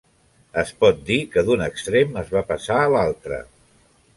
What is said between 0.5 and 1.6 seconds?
Es pot dir que